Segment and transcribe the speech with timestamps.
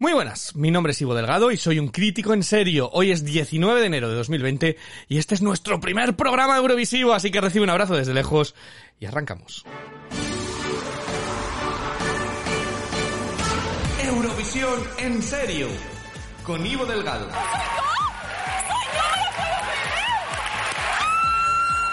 [0.00, 2.88] Muy buenas, mi nombre es Ivo Delgado y soy un crítico en serio.
[2.92, 4.76] Hoy es 19 de enero de 2020
[5.08, 8.54] y este es nuestro primer programa Eurovisivo, así que recibe un abrazo desde lejos
[9.00, 9.64] y arrancamos.
[14.04, 15.66] Eurovisión en serio,
[16.44, 17.28] con Ivo Delgado.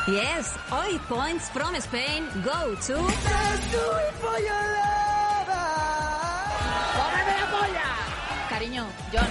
[0.06, 3.02] Yes, hoy points from Spain go to.
[8.66, 9.28] Cariño, John.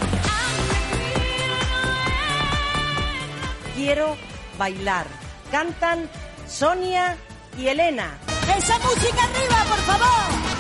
[3.75, 4.17] Quiero
[4.57, 5.09] bailar.
[5.50, 6.09] Cantan
[6.46, 7.17] Sonia
[7.59, 8.17] y Elena.
[8.57, 10.54] ¡Esa música arriba, por favor!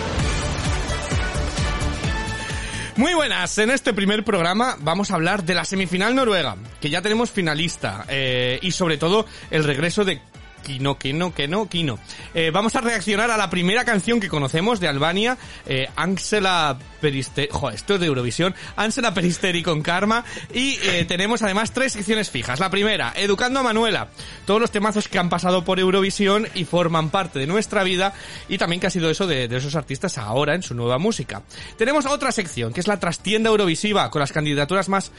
[2.96, 7.00] Muy buenas, en este primer programa vamos a hablar de la semifinal noruega, que ya
[7.00, 10.20] tenemos finalista, eh, y sobre todo el regreso de
[10.64, 11.98] Kino, Kino, Kino, Kino.
[12.32, 17.48] Eh, vamos a reaccionar a la primera canción que conocemos de Albania, eh, Ansela Peristeri,
[17.52, 22.30] joder, esto es de Eurovisión, Ansela Peristeri con Karma, y eh, tenemos además tres secciones
[22.30, 22.58] fijas.
[22.58, 24.08] La primera, Educando a Manuela,
[24.46, 28.14] todos los temazos que han pasado por Eurovisión y forman parte de nuestra vida,
[28.48, 31.42] y también que ha sido eso de, de esos artistas ahora en su nueva música.
[31.76, 35.12] Tenemos otra sección, que es la trastienda Eurovisiva, con las candidaturas más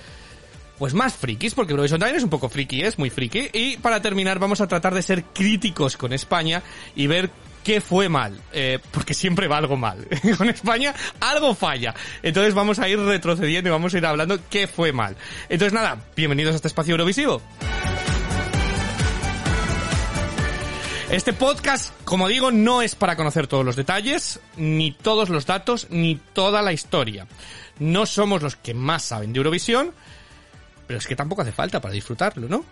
[0.78, 3.50] pues más frikis, porque Eurovisión también es un poco friki, es muy friki.
[3.54, 6.62] Y para terminar vamos a tratar de ser críticos con España
[6.96, 7.30] y ver
[7.64, 10.08] qué fue mal, eh, porque siempre va algo mal.
[10.38, 11.94] con España algo falla.
[12.22, 15.16] Entonces vamos a ir retrocediendo y vamos a ir hablando qué fue mal.
[15.50, 17.42] Entonces nada, bienvenidos a este espacio Eurovisivo.
[21.10, 25.88] Este podcast, como digo, no es para conocer todos los detalles, ni todos los datos,
[25.92, 27.28] ni toda la historia.
[27.80, 29.94] No somos los que más saben de Eurovisión,
[30.88, 32.66] pero es que tampoco hace falta para disfrutarlo, ¿no?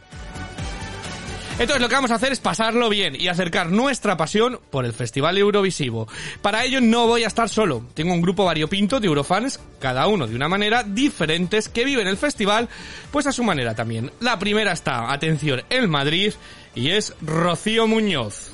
[1.59, 4.94] Entonces lo que vamos a hacer es pasarlo bien y acercar nuestra pasión por el
[4.94, 6.08] Festival Eurovisivo.
[6.41, 7.86] Para ello no voy a estar solo.
[7.94, 12.17] Tengo un grupo variopinto de Eurofans, cada uno de una manera diferentes, que viven el
[12.17, 12.69] festival,
[13.11, 14.11] pues a su manera también.
[14.19, 16.34] La primera está, atención, en Madrid,
[16.73, 18.51] y es Rocío Muñoz.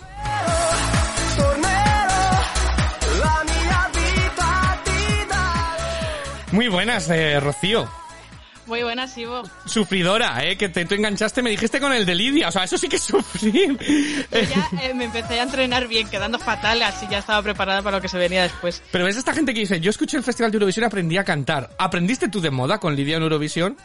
[6.51, 7.87] Muy buenas, eh, Rocío.
[8.69, 9.41] Muy buenas, Ivo.
[9.65, 10.55] Sufridora, ¿eh?
[10.55, 12.49] Que te, tú enganchaste, me dijiste con el de Lidia.
[12.49, 13.75] O sea, eso sí que es sufrir.
[14.31, 17.97] Yo ya eh, me empecé a entrenar bien, quedando fatal, así ya estaba preparada para
[17.97, 18.83] lo que se venía después.
[18.91, 21.23] Pero es esta gente que dice, yo escuché el Festival de Eurovisión y aprendí a
[21.23, 21.71] cantar.
[21.79, 23.75] ¿Aprendiste tú de moda con Lidia en Eurovisión?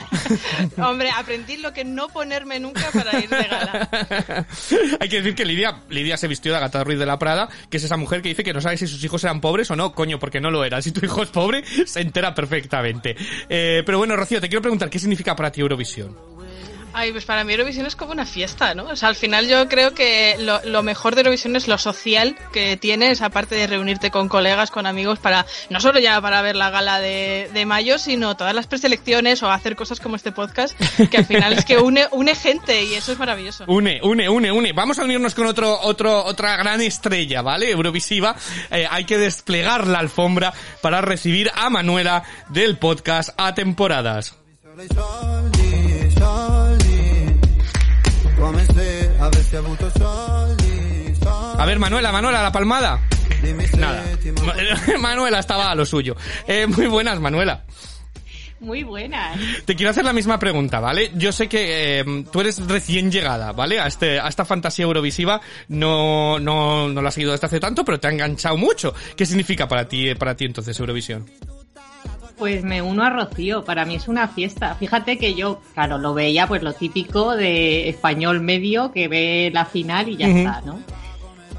[0.78, 3.88] Hombre, aprendí lo que no ponerme nunca para ir de gala.
[5.00, 7.76] Hay que decir que Lidia, Lidia se vistió de Agatha Ruiz de la Prada, que
[7.76, 9.94] es esa mujer que dice que no sabe si sus hijos eran pobres o no,
[9.94, 10.82] coño, porque no lo era.
[10.82, 13.16] Si tu hijo es pobre, se entera perfectamente.
[13.48, 16.16] Eh, pero bueno, Rocío, te quiero preguntar, ¿qué significa para ti Eurovisión?
[16.94, 18.84] Ay, pues para mí Eurovisión es como una fiesta, ¿no?
[18.84, 22.36] O sea, al final yo creo que lo, lo mejor de Eurovisión es lo social
[22.52, 26.56] que tienes, aparte de reunirte con colegas, con amigos, para no solo ya para ver
[26.56, 30.78] la gala de, de mayo, sino todas las preselecciones o hacer cosas como este podcast,
[31.10, 33.64] que al final es que une, une gente y eso es maravilloso.
[33.66, 34.72] Une, une, une, une.
[34.72, 37.70] Vamos a unirnos con otro, otro, otra gran estrella, ¿vale?
[37.70, 38.36] Eurovisiva.
[38.70, 44.36] Eh, hay que desplegar la alfombra para recibir a Manuela del podcast a temporadas.
[51.58, 53.00] A ver, Manuela, Manuela, la palmada.
[53.78, 54.02] Nada.
[54.44, 54.54] Ma-
[54.98, 56.16] Manuela estaba a lo suyo.
[56.46, 57.62] Eh, muy buenas, Manuela.
[58.60, 59.36] Muy buenas.
[59.64, 61.10] Te quiero hacer la misma pregunta, ¿vale?
[61.14, 63.80] Yo sé que eh, tú eres recién llegada, ¿vale?
[63.80, 67.84] A, este, a esta fantasía eurovisiva no, no, no la has seguido desde hace tanto,
[67.84, 68.94] pero te ha enganchado mucho.
[69.16, 71.28] ¿Qué significa para ti, para ti entonces Eurovisión?
[72.42, 74.74] Pues me uno a Rocío, para mí es una fiesta.
[74.74, 79.64] Fíjate que yo, claro, lo veía pues lo típico de español medio que ve la
[79.64, 80.80] final y ya está, ¿no?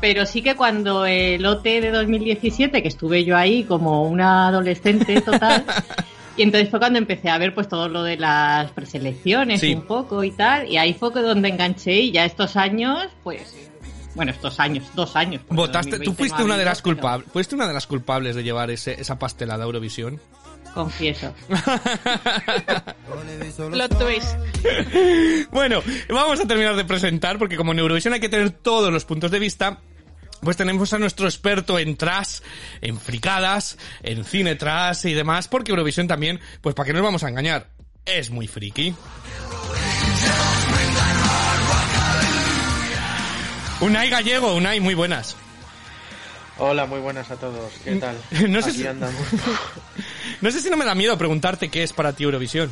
[0.02, 5.22] Pero sí que cuando el OT de 2017, que estuve yo ahí como una adolescente
[5.22, 5.64] total,
[6.36, 9.76] y entonces fue cuando empecé a ver pues todo lo de las preselecciones Sí.
[9.76, 13.56] un poco y tal, y ahí fue donde enganché y ya estos años, pues,
[14.16, 15.44] bueno, estos años, dos años.
[15.48, 18.44] Votaste, tú 2020 no fuiste una de las culpables, fuiste una de las culpables de
[18.44, 20.20] llevar ese, esa pastelada a Eurovisión.
[20.73, 21.34] Confieso.
[23.72, 24.35] Plot twist.
[25.52, 29.05] Bueno, vamos a terminar de presentar porque como en Eurovisión hay que tener todos los
[29.05, 29.79] puntos de vista.
[30.41, 32.40] Pues tenemos a nuestro experto en trash,
[32.81, 37.05] en fricadas, en cine trash y demás, porque Eurovisión también, pues para que no nos
[37.08, 37.69] vamos a engañar,
[38.05, 38.93] es muy friki.
[43.79, 45.35] Unai Gallego, Unai, muy buenas.
[46.58, 47.72] Hola, muy buenas a todos.
[47.84, 48.16] ¿Qué tal?
[48.49, 49.22] No sé Aquí si- andamos.
[50.41, 52.70] No sé si no me da miedo preguntarte qué es para ti Eurovisión.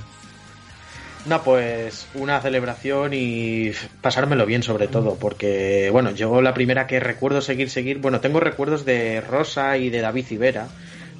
[1.25, 3.71] No, pues una celebración y
[4.01, 8.39] pasármelo bien sobre todo, porque bueno, yo la primera que recuerdo seguir, seguir, bueno, tengo
[8.39, 10.67] recuerdos de Rosa y de David Ibera,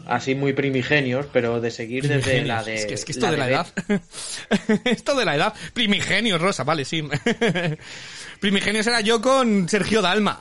[0.07, 2.75] así muy primigenios, pero de seguir desde la de...
[2.75, 3.67] Es que, es que esto de la edad...
[4.85, 5.53] esto de la edad...
[5.73, 7.03] Primigenios, Rosa, vale, sí.
[8.41, 10.39] Primigenios era yo con Sergio Dalma.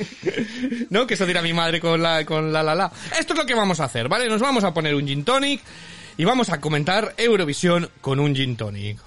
[0.90, 1.06] ¿No?
[1.06, 2.92] Que eso dirá mi madre con la, con la la la.
[3.18, 4.28] Esto es lo que vamos a hacer, ¿vale?
[4.28, 5.62] Nos vamos a poner un gin tonic
[6.18, 8.98] y vamos a comentar Eurovisión con un gin tonic.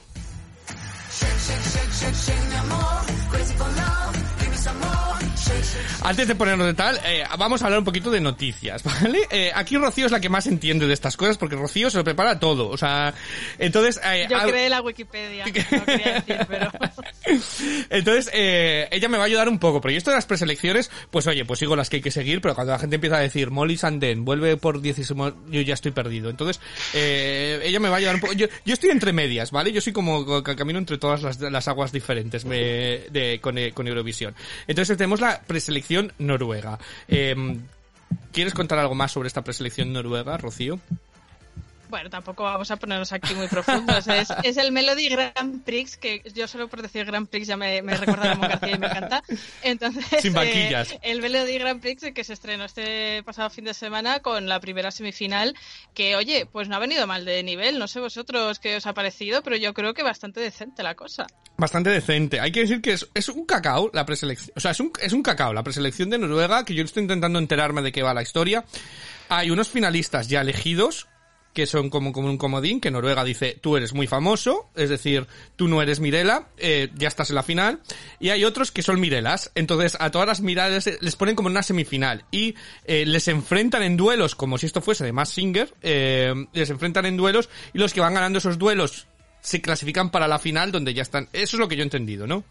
[6.06, 9.20] Antes de ponernos de tal, eh, vamos a hablar un poquito de noticias, ¿vale?
[9.30, 12.04] Eh, aquí Rocío es la que más entiende de estas cosas porque Rocío se lo
[12.04, 13.14] prepara todo, o sea,
[13.58, 14.02] entonces...
[14.04, 16.72] Eh, Yo creé la Wikipedia, no quería decir, pero...
[17.90, 20.92] Entonces, eh, ella me va a ayudar un poco, pero yo esto de las preselecciones,
[21.10, 23.22] pues oye, pues sigo las que hay que seguir, pero cuando la gente empieza a
[23.22, 25.18] decir Molly Sanden vuelve por 16,
[25.50, 26.30] yo ya estoy perdido.
[26.30, 26.60] Entonces,
[26.94, 28.34] ella me va a ayudar un poco.
[28.34, 29.72] Yo, yo estoy entre medias, ¿vale?
[29.72, 34.36] Yo soy como camino entre todas las, las aguas diferentes me- de, con, con Eurovisión.
[34.68, 36.80] Entonces tenemos la preselección noruega.
[37.08, 37.36] Eh,
[38.32, 40.80] ¿Quieres contar algo más sobre esta preselección noruega, Rocío?
[41.94, 44.08] Bueno, tampoco vamos a ponernos aquí muy profundos.
[44.08, 47.84] Es, es el Melody Grand Prix, que yo solo por decir Grand Prix ya me,
[47.84, 49.22] me recuerda a Ramón García y me encanta.
[49.62, 50.92] Entonces, Sin banquillas.
[50.94, 54.60] eh, el Melody Grand Prix que se estrenó este pasado fin de semana con la
[54.60, 55.56] primera semifinal,
[55.94, 57.78] que oye, pues no ha venido mal de nivel.
[57.78, 61.28] No sé vosotros qué os ha parecido, pero yo creo que bastante decente la cosa.
[61.58, 62.40] bastante decente.
[62.40, 64.52] Hay que decir que es, es un cacao la preselección.
[64.56, 67.38] O sea, es un, es un cacao la preselección de Noruega, que yo estoy intentando
[67.38, 68.66] enterarme de qué va la historia.
[69.30, 71.08] Hay unos finalistas ya elegidos,
[71.54, 75.28] que son como, como un comodín, que Noruega dice, tú eres muy famoso, es decir,
[75.56, 77.80] tú no eres Mirela, eh, ya estás en la final.
[78.20, 79.52] Y hay otros que son Mirelas.
[79.56, 82.26] Entonces, a todas las Mirelas les ponen como en una semifinal.
[82.32, 82.56] Y
[82.86, 87.18] eh, les enfrentan en duelos, como si esto fuese de Singer, eh, les enfrentan en
[87.18, 89.08] duelos, y los que van ganando esos duelos
[89.42, 91.30] se clasifican para la final donde ya están.
[91.34, 92.44] Eso es lo que yo he entendido, ¿no?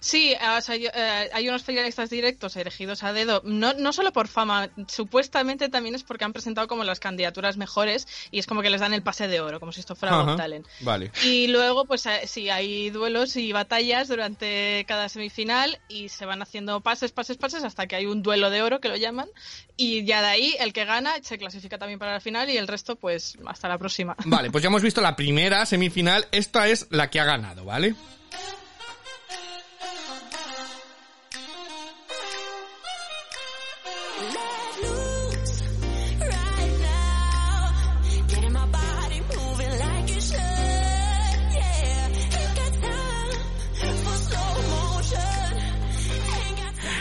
[0.00, 4.12] Sí, o sea, yo- eh, hay unos finalistas directos elegidos a dedo, no, no solo
[4.12, 8.62] por fama, supuestamente también es porque han presentado como las candidaturas mejores y es como
[8.62, 10.24] que les dan el pase de oro, como si esto fuera Ajá.
[10.24, 10.66] Got Talent.
[10.80, 11.10] Vale.
[11.24, 16.42] Y luego, pues eh, sí, hay duelos y batallas durante cada semifinal y se van
[16.42, 19.28] haciendo pases, pases, pases hasta que hay un duelo de oro que lo llaman
[19.76, 22.68] y ya de ahí el que gana se clasifica también para la final y el
[22.68, 24.16] resto pues hasta la próxima.
[24.24, 26.26] Vale, pues ya hemos visto la primera semifinal.
[26.32, 27.94] Esta es la que ha ganado, ¿vale?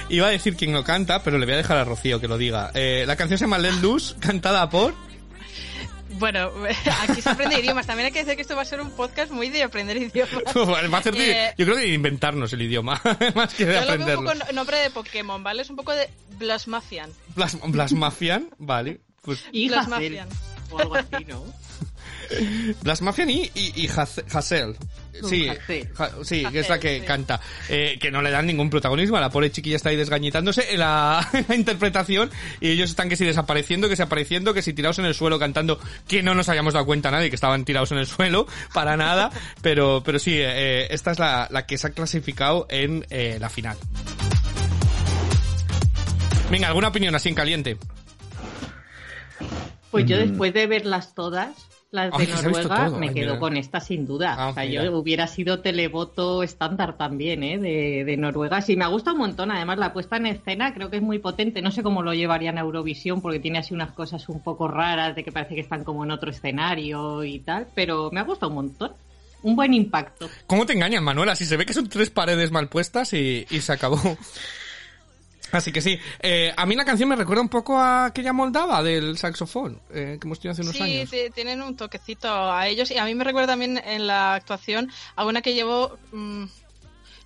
[0.10, 2.38] Iba a decir quién no canta, pero le voy a dejar a Rocío que lo
[2.38, 2.72] diga.
[2.74, 4.94] Eh, la canción se llama Let Loose, cantada por...
[6.14, 6.52] Bueno,
[7.08, 7.86] aquí se aprende idiomas.
[7.86, 10.44] También hay que decir que esto va a ser un podcast muy de aprender idiomas.
[10.94, 13.00] Va a ser de- Eh, yo creo que de inventarnos el idioma,
[13.36, 15.62] más que de Yo lo veo un poco no- nombre de Pokémon, ¿vale?
[15.62, 17.10] Es un poco de Blasmafian.
[17.36, 19.00] Blas, Blasmafian, vale.
[19.22, 20.28] Pues Y Blasmafian.
[20.72, 21.44] O algo así, ¿no?
[22.84, 23.90] Blasmafian y, y,
[24.32, 24.76] Hazel.
[25.28, 25.50] Sí,
[26.24, 27.06] sí, que es la que sí.
[27.06, 27.42] canta.
[27.68, 29.20] Eh, que no le dan ningún protagonismo.
[29.20, 32.30] La pobre chiquilla está ahí desgañitándose en la, en la interpretación
[32.62, 35.38] y ellos están que si desapareciendo, que si apareciendo, que si tirados en el suelo
[35.40, 38.96] cantando, que no nos habíamos dado cuenta nadie que estaban tirados en el suelo, para
[38.96, 39.30] nada.
[39.62, 43.50] Pero, pero sí, eh, esta es la, la que se ha clasificado en eh, la
[43.50, 43.76] final.
[46.50, 47.78] Venga, ¿alguna opinión así en caliente?
[49.92, 50.20] Pues yo Mm.
[50.20, 51.50] después de verlas todas,
[51.92, 53.40] las de Ay, visto Noruega, me Ay, quedo mira.
[53.40, 54.36] con esta sin duda.
[54.38, 54.84] Ah, o sea, mira.
[54.86, 57.58] yo hubiera sido televoto estándar también, ¿eh?
[57.58, 58.62] De, de Noruega.
[58.62, 59.52] Sí, me ha gustado un montón.
[59.52, 61.62] Además, la puesta en escena creo que es muy potente.
[61.62, 65.16] No sé cómo lo llevarían a Eurovisión porque tiene así unas cosas un poco raras
[65.16, 67.68] de que parece que están como en otro escenario y tal.
[67.74, 68.92] Pero me ha gustado un montón.
[69.42, 70.30] Un buen impacto.
[70.48, 71.36] ¿Cómo te engañan, Manuela?
[71.36, 73.98] Si se ve que son tres paredes mal puestas y, y se acabó.
[75.52, 78.84] Así que sí, eh, a mí la canción me recuerda un poco a aquella moldava
[78.84, 81.10] del saxofón eh, que hemos tenido hace unos Sí, años.
[81.10, 84.92] ti- tienen un toquecito a ellos y a mí me recuerda también en la actuación
[85.16, 85.98] a una que llevó...
[86.12, 86.46] mm,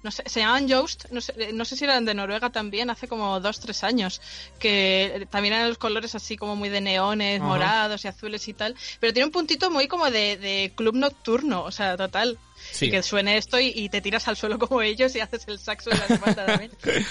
[0.03, 3.07] no sé, se llamaban Joust, no sé, no sé si eran de Noruega también, hace
[3.07, 4.22] como dos, tres años,
[4.60, 7.48] que también eran los colores así como muy de neones, Ajá.
[7.48, 11.63] morados y azules y tal, pero tiene un puntito muy como de, de club nocturno,
[11.63, 12.38] o sea, total.
[12.72, 12.86] Sí.
[12.86, 15.60] Y que suene esto y, y te tiras al suelo como ellos y haces el
[15.60, 16.72] saxo en la espalda también.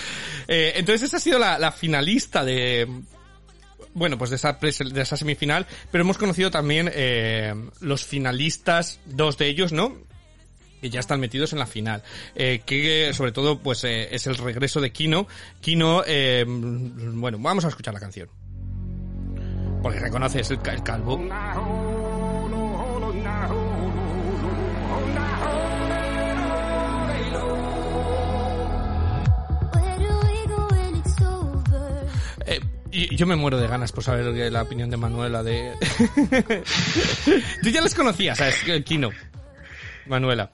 [0.48, 2.88] Eh, entonces esa ha sido la, la finalista de...
[3.94, 9.38] Bueno, pues de esa, de esa semifinal, pero hemos conocido también eh, los finalistas, dos
[9.38, 9.96] de ellos, ¿no?
[10.82, 12.02] Que ya están metidos en la final.
[12.34, 15.26] Eh, que sobre todo pues eh, es el regreso de Kino.
[15.60, 18.28] Kino, eh, bueno, vamos a escuchar la canción.
[19.82, 21.18] Porque reconoces el, el calvo.
[32.46, 32.60] Eh,
[32.90, 35.72] y Y- Yo me muero de ganas por saber la opinión de Manuela de...
[37.62, 38.56] Tú ya les conocías, ¿sabes?
[38.84, 39.10] Kino.
[40.06, 40.50] Manuela.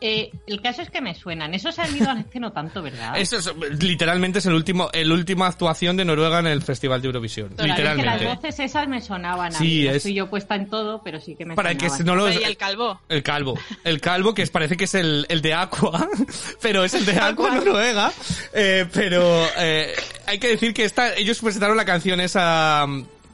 [0.00, 1.52] Eh, el caso es que me suenan.
[1.54, 3.18] Esos han ido al que no tanto, ¿verdad?
[3.18, 3.52] Eso es,
[3.82, 7.48] literalmente es el último, el última actuación de Noruega en el Festival de Eurovisión.
[7.50, 8.34] Claro, es que las literalmente.
[8.46, 9.54] voces esas me sonaban.
[9.54, 9.86] a Sí, mí.
[9.86, 11.98] Es- Estoy yo puesta en todo, pero sí que me Para que sonaban.
[11.98, 12.30] se- no lo...
[12.32, 13.00] Y el calvo.
[13.08, 13.58] El calvo.
[13.84, 16.08] El calvo, que es, parece que es el, el de Aqua,
[16.62, 17.54] pero es el de Aqua.
[17.56, 18.12] Noruega.
[18.54, 19.92] Eh, pero eh,
[20.26, 22.86] hay que decir que esta, ellos presentaron la canción esa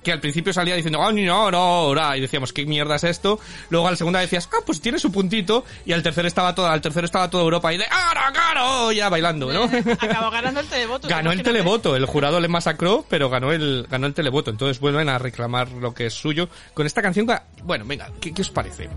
[0.07, 3.41] que al principio salía diciendo, "Ah, no, no, no", y decíamos, ¿qué mierda es esto?
[3.71, 6.73] Luego a la segunda decías, ah, pues tiene su puntito, y al tercero estaba toda,
[6.73, 8.93] al tercero estaba toda Europa y de, ¡ah, claro!
[8.93, 9.65] Ya bailando, ¿no?
[9.99, 11.09] Acabó ganando el televoto.
[11.09, 14.53] Ganó el televoto, el jurado le masacró, pero ganó el, ganó el televoto.
[14.53, 17.27] Entonces vuelven a reclamar lo que es suyo con esta canción.
[17.65, 18.89] Bueno, venga, ¿qué, qué os parece?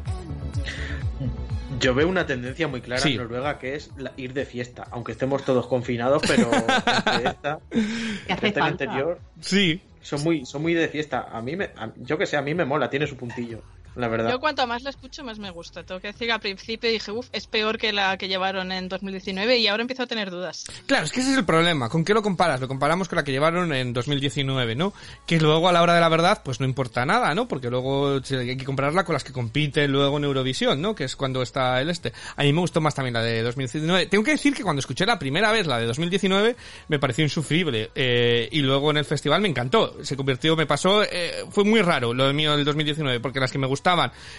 [1.80, 3.12] Yo veo una tendencia muy clara Sí.
[3.14, 7.60] en Noruega que es la- ir de fiesta, aunque estemos todos confinados, pero entre esta,
[7.72, 7.80] Que
[8.28, 8.66] entre hace falta.
[8.66, 11.24] anterior Sí, son muy, son muy de fiesta.
[11.30, 13.66] A mí me, a- yo que sé, a mí me mola, tiene su puntillo,
[14.00, 14.32] la verdad.
[14.32, 15.84] Yo cuanto más la escucho, más me gusta.
[15.84, 18.90] Tengo que decir que al principio dije, uff, es peor que la que llevaron en
[18.90, 20.66] 2019 y ahora empiezo a tener dudas.
[20.86, 21.90] Claro, es que ese es el problema.
[21.90, 22.60] ¿Con qué lo comparas?
[22.62, 24.94] Lo comparamos con la que llevaron en 2019, ¿no?
[25.26, 27.48] Que luego a la hora de la verdad, pues no importa nada, ¿no?
[27.48, 30.96] Porque luego hay que compararla con las que compiten luego en Eurovisión, ¿no?
[30.96, 32.14] Que es cuando está el este.
[32.36, 34.08] A mí me gustó más también la de 2019.
[34.08, 36.56] Tengo que decir que cuando escuché la primera vez la de 2019
[36.88, 37.92] me pareció insufrible.
[37.96, 40.04] Eh, y luego en el festival me encantó.
[40.04, 43.58] Se convirtió, me pasó, eh, fue muy raro lo mío del 2019, porque las que
[43.58, 43.68] me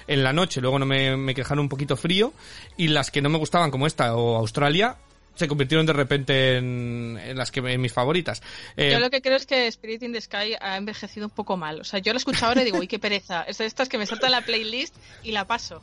[0.06, 2.32] en la noche luego no me, me quejaron un poquito frío
[2.76, 4.96] y las que no me gustaban como esta o Australia
[5.34, 8.42] se convirtieron de repente en, en las que en mis favoritas.
[8.76, 11.56] Eh, Yo lo que creo es que Spirit in the Sky ha envejecido un poco
[11.56, 11.80] mal.
[11.80, 13.42] O sea, yo la escucho ahora y digo, uy, qué pereza.
[13.44, 15.80] Es de estas que me salta la playlist y la paso.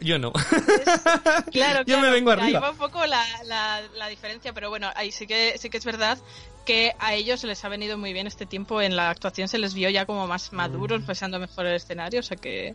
[0.00, 0.32] Yo no.
[0.32, 2.00] Claro, Yo claro.
[2.02, 2.60] me vengo Ahí arriba.
[2.60, 5.84] va un poco la, la, la diferencia, pero bueno, ahí sí que sí que es
[5.84, 6.18] verdad
[6.64, 9.74] que a ellos les ha venido muy bien este tiempo en la actuación, se les
[9.74, 10.56] vio ya como más Mm.
[10.56, 12.74] maduros, pasando mejor el escenario, o sea que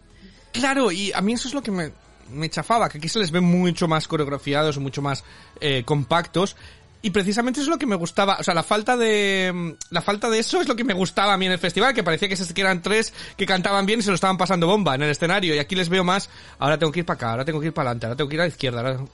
[0.51, 1.91] Claro, y a mí eso es lo que me,
[2.29, 5.23] me chafaba, que aquí se les ve mucho más coreografiados, mucho más
[5.59, 6.55] eh, compactos.
[7.01, 10.27] Y precisamente eso es lo que me gustaba, o sea, la falta de la falta
[10.29, 12.61] de eso es lo que me gustaba a mí en el festival, que parecía que
[12.61, 15.53] eran tres que cantaban bien y se lo estaban pasando bomba en el escenario.
[15.53, 17.73] Y aquí les veo más, ahora tengo que ir para acá, ahora tengo que ir
[17.73, 18.79] para adelante, ahora tengo que ir a la izquierda.
[18.79, 19.05] ahora-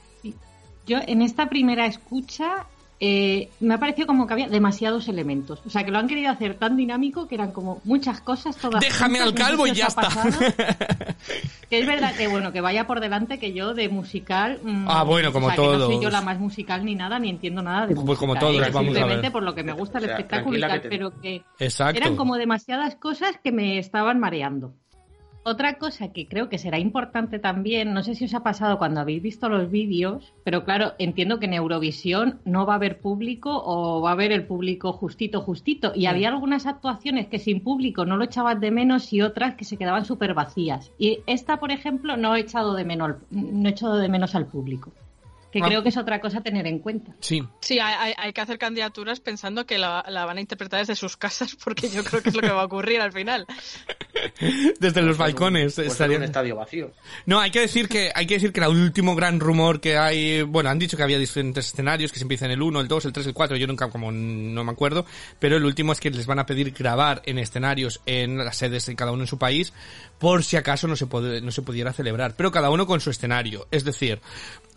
[0.87, 2.65] Yo en esta primera escucha
[3.03, 5.59] eh, me ha parecido como que había demasiados elementos.
[5.65, 8.79] O sea, que lo han querido hacer tan dinámico que eran como muchas cosas todas.
[8.79, 10.01] Déjame juntas, al calvo y ya está.
[10.03, 10.29] pasado.
[11.69, 14.59] Que es verdad que, bueno, que vaya por delante que yo de musical...
[14.61, 17.17] mm, Ah, bueno, como o sea, que no soy yo la más musical ni nada,
[17.17, 18.19] ni entiendo nada de Pues música.
[18.19, 18.69] como todos, ¿eh?
[18.73, 19.31] Vamos a Simplemente ver.
[19.31, 21.43] por lo que me gusta el O sea, espectáculo y tal, que te- pero que
[21.59, 21.97] Exacto.
[21.97, 24.73] eran como demasiadas cosas que me estaban mareando.
[25.43, 28.99] Otra cosa que creo que será importante también, no sé si os ha pasado cuando
[28.99, 33.49] habéis visto los vídeos, pero claro, entiendo que en Eurovisión no va a haber público
[33.65, 35.93] o va a haber el público justito, justito.
[35.95, 39.65] Y había algunas actuaciones que sin público no lo echaban de menos y otras que
[39.65, 40.91] se quedaban súper vacías.
[40.99, 44.45] Y esta, por ejemplo, no he echado de menos, no he echado de menos al
[44.45, 44.91] público.
[45.51, 45.65] Que Ah.
[45.67, 47.11] creo que es otra cosa a tener en cuenta.
[47.19, 47.43] Sí.
[47.59, 51.55] sí, hay, que hacer candidaturas pensando que la, la van a interpretar desde sus casas,
[51.63, 53.45] porque yo creo que es lo que va a ocurrir al final.
[54.79, 56.91] Desde los Pues balcones pues en estarían- un estadio vacío.
[57.25, 60.41] No, hay que decir que hay que decir que el último gran rumor que hay,
[60.43, 63.13] bueno, han dicho que había diferentes escenarios que se empiezan el 1, el 2, el
[63.13, 65.05] 3, el 4, yo nunca como no me acuerdo,
[65.39, 68.85] pero el último es que les van a pedir grabar en escenarios en las sedes
[68.85, 69.73] de cada uno en su país
[70.19, 73.09] por si acaso no se puede, no se pudiera celebrar, pero cada uno con su
[73.09, 74.21] escenario, es decir,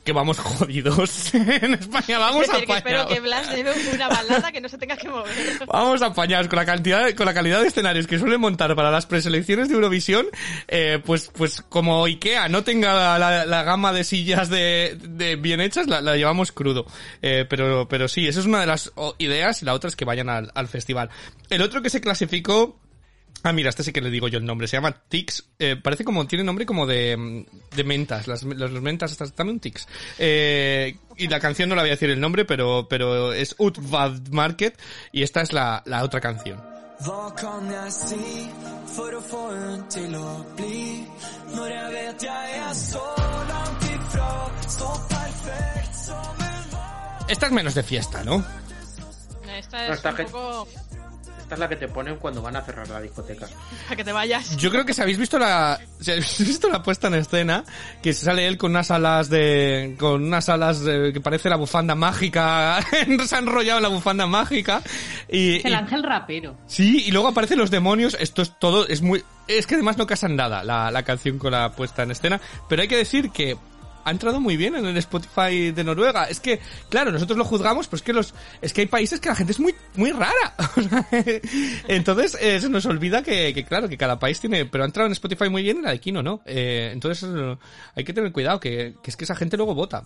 [0.04, 3.14] que vamos jodidos en España, vamos decir, que espero apañados.
[3.14, 5.32] que Blas lleve una balada que no se tenga que mover.
[5.66, 9.06] Vamos apañados con la cantidad, con la calidad de escenarios que suelen montar para las
[9.06, 10.26] preselecciones de Eurovisión,
[10.68, 15.60] eh, pues, pues como Ikea no tenga la, la gama de sillas de, de bien
[15.60, 16.86] hechas, la, la llevamos crudo.
[17.22, 20.04] Eh, pero, pero sí, esa es una de las ideas y la otra es que
[20.04, 21.08] vayan al, al festival.
[21.48, 22.78] El otro que se clasificó
[23.44, 24.66] Ah, mira, este sí que le digo yo el nombre.
[24.66, 25.44] Se llama Tix.
[25.58, 28.26] Eh, parece como, tiene nombre como de, mm, de mentas.
[28.26, 29.86] Las, las, las mentas, estas, dame un Tix.
[30.18, 34.28] Eh, y la canción no la voy a decir el nombre, pero, pero es Utvad
[34.30, 34.80] Market.
[35.12, 36.74] Y esta es la, la otra canción.
[37.04, 38.26] Hva kan jeg si
[38.94, 41.02] for å få hun til å bli?
[41.52, 43.02] Når jeg vet jeg er så
[43.50, 44.28] langt ifra,
[44.76, 47.26] så perfekt som hun var.
[47.28, 48.44] Esta es menos de fiesta, ¿no?
[49.58, 50.68] Esta es un poco
[51.44, 53.46] Esta es la que te ponen cuando van a cerrar la discoteca.
[53.84, 54.56] para que te vayas.
[54.56, 57.64] Yo creo que si habéis visto la, si habéis visto la puesta en escena,
[58.02, 61.94] que sale él con unas alas de, con unas alas de- que parece la bufanda
[61.94, 62.80] mágica,
[63.26, 64.82] se ha enrollado en la bufanda mágica,
[65.28, 66.56] y, Es el y- ángel rapero.
[66.66, 70.06] sí, y luego aparecen los demonios, esto es todo, es muy, es que además no
[70.06, 73.58] casan nada la, la canción con la puesta en escena, pero hay que decir que
[74.04, 76.24] ha entrado muy bien en el Spotify de Noruega.
[76.24, 79.34] Es que, claro, nosotros lo juzgamos, pero que los, es que hay países que la
[79.34, 80.54] gente es muy, muy rara.
[81.88, 85.06] entonces, eh, se nos olvida que, que, claro, que cada país tiene, pero ha entrado
[85.06, 86.42] en Spotify muy bien y la de ¿no?
[86.44, 87.56] Eh, entonces, eh,
[87.94, 90.04] hay que tener cuidado, que, que es que esa gente luego vota.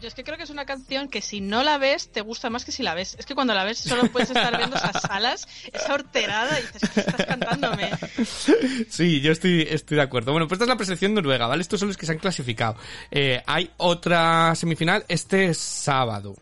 [0.00, 2.50] Yo es que creo que es una canción que si no la ves te gusta
[2.50, 3.16] más que si la ves.
[3.18, 6.90] Es que cuando la ves solo puedes estar viendo esas salas, esa horterada y dices,
[6.92, 7.90] ¿qué estás cantándome?
[8.90, 10.32] Sí, yo estoy, estoy de acuerdo.
[10.32, 11.62] Bueno, pues esta es la preselección noruega, ¿vale?
[11.62, 12.76] Estos son los que se han clasificado.
[13.10, 16.34] Eh, hay otra semifinal este sábado.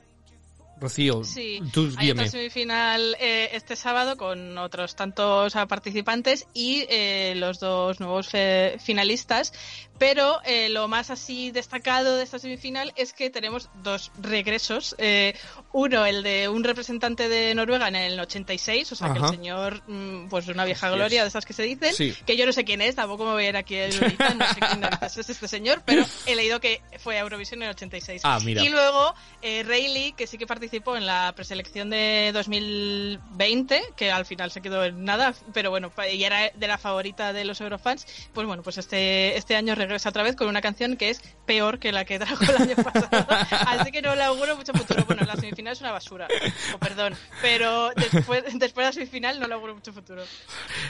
[0.80, 7.34] Rocío, Sí, tú hay otra semifinal eh, este sábado con otros tantos participantes y eh,
[7.36, 8.32] los dos nuevos
[8.80, 9.52] finalistas.
[9.98, 14.96] Pero eh, lo más así destacado de esta semifinal es que tenemos dos regresos.
[14.98, 15.34] Eh,
[15.72, 19.82] uno, el de un representante de Noruega en el 86, o sea que el señor,
[19.86, 22.14] mm, pues de una vieja gloria de esas que se dicen, Sí.
[22.26, 24.46] que yo no sé quién es, tampoco me voy a ir aquí a ahorita, no
[24.48, 28.22] sé quién es este señor, pero he leído que fue a Eurovisión en el 86.
[28.24, 28.62] Ah, mira.
[28.64, 34.26] Y luego eh, Rayleigh, que sí que participó en la preselección de 2020, que al
[34.26, 37.60] final se quedó en nada, pero bueno, pa- y era de la favorita de los
[37.60, 41.20] Eurofans, pues bueno, pues este, este año regresa otra vez con una canción que es
[41.46, 43.08] peor que la que trajo el año pasado.
[43.68, 45.04] Así que no le auguro mucho futuro.
[45.06, 46.28] Bueno, la semifinal es una basura,
[46.74, 50.22] o perdón, pero después, después de la semifinal no le auguro mucho futuro.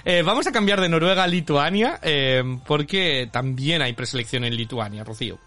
[0.05, 5.05] Eh, vamos a cambiar de Noruega a Lituania, eh, porque también hay preselección en Lituania,
[5.05, 5.39] Rocío.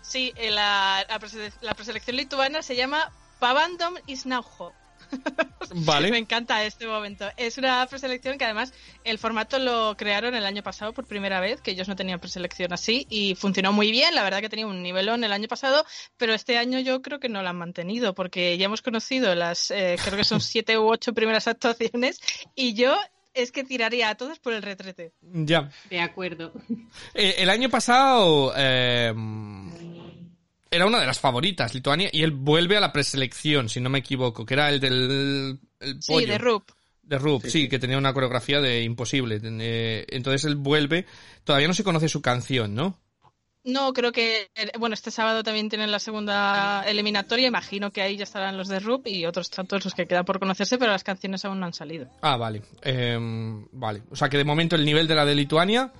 [0.00, 4.72] Sí, eh, la, la, presele- la preselección lituana se llama Pavandom Isnaujo.
[6.10, 7.26] Me encanta este momento.
[7.36, 8.72] Es una preselección que además
[9.04, 12.72] el formato lo crearon el año pasado por primera vez, que ellos no tenían preselección
[12.72, 14.14] así y funcionó muy bien.
[14.14, 15.84] La verdad que tenía un nivelón el año pasado,
[16.16, 19.70] pero este año yo creo que no la han mantenido porque ya hemos conocido las,
[19.70, 22.20] eh, creo que son siete u ocho primeras actuaciones
[22.54, 22.96] y yo
[23.34, 25.12] es que tiraría a todas por el retrete.
[25.22, 25.70] Ya.
[25.88, 26.52] De acuerdo.
[27.14, 29.12] Eh, el año pasado eh,
[30.72, 33.98] era una de las favoritas, Lituania, y él vuelve a la preselección, si no me
[33.98, 36.70] equivoco, que era el del el Sí, de Rup.
[37.02, 39.38] De Rup, sí, que tenía una coreografía de imposible.
[39.42, 41.04] Eh, entonces él vuelve.
[41.44, 42.98] Todavía no se conoce su canción, ¿no?
[43.64, 47.46] No, creo que, eh, bueno, este sábado también tienen la segunda eliminatoria.
[47.46, 50.40] Imagino que ahí ya estarán los de Rup y otros tantos los que quedan por
[50.40, 52.08] conocerse, pero las canciones aún no han salido.
[52.22, 52.62] Ah, vale.
[52.82, 53.18] Eh,
[53.72, 54.02] vale.
[54.10, 55.92] O sea que de momento el nivel de la de Lituania.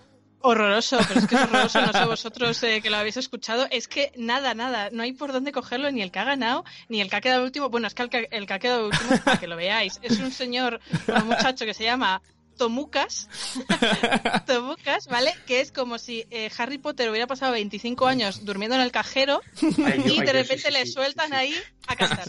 [0.42, 3.88] Horroroso, pero es que es horroroso, no sé vosotros eh, que lo habéis escuchado, es
[3.88, 7.08] que nada, nada, no hay por dónde cogerlo, ni el que ha ganado, ni el
[7.08, 9.38] que ha quedado último, bueno, es que el que, el que ha quedado último, para
[9.38, 12.22] que lo veáis, es un señor, un muchacho que se llama
[12.56, 13.28] Tomucas,
[14.46, 15.34] Tomucas, ¿vale?
[15.46, 19.40] Que es como si eh, Harry Potter hubiera pasado 25 años durmiendo en el cajero
[19.84, 21.54] Ay, y ay, de repente sí, le sueltan sí, ahí
[21.86, 22.28] a cantar.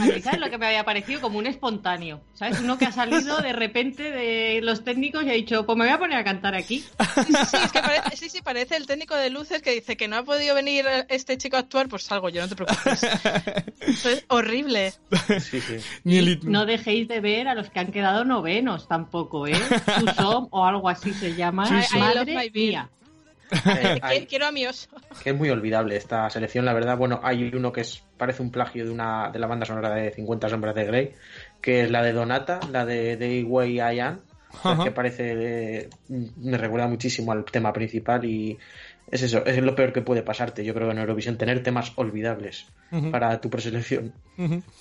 [0.00, 1.20] A ¿sabes lo que me había parecido?
[1.20, 2.20] Como un espontáneo.
[2.34, 2.60] ¿Sabes?
[2.60, 5.92] Uno que ha salido de repente de los técnicos y ha dicho, pues me voy
[5.92, 6.80] a poner a cantar aquí.
[6.80, 9.96] Sí, sí, sí, es que parece, sí, sí, parece el técnico de luces que dice
[9.96, 13.02] que no ha podido venir este chico a actuar, pues salgo yo, no te preocupes.
[13.80, 14.92] Eso es horrible.
[15.40, 15.76] Sí, sí.
[16.04, 19.54] Y no dejéis de ver a los que han quedado novenos tampoco, ¿eh?
[19.98, 21.66] Susom o algo así se llama.
[21.68, 22.84] I- I love Madre my beer.
[23.66, 24.88] Eh, hay- Quiero a mi oso.
[25.22, 26.96] que es muy olvidable esta selección, la verdad.
[26.96, 30.10] Bueno, hay uno que es, parece un plagio de una de la banda sonora de
[30.12, 31.12] 50 sombras de Grey,
[31.60, 34.20] que es la de Donata, la de The Way I Am,
[34.52, 34.84] o sea, Ajá.
[34.84, 35.32] que parece
[35.80, 38.58] eh, me recuerda muchísimo al tema principal y
[39.10, 42.66] es eso, es lo peor que puede pasarte, yo creo en Eurovisión tener temas olvidables
[43.10, 44.12] para tu preselección.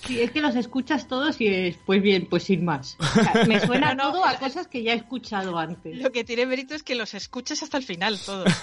[0.06, 2.96] Sí, es que los escuchas todos y es, pues bien, pues sin más.
[3.00, 5.98] O sea, me suena No, no, todo a cosas que ya he escuchado antes.
[5.98, 8.50] Lo que tiene mérito es que los escuches hasta el final, todos.